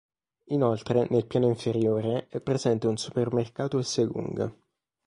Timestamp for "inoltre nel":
0.45-1.27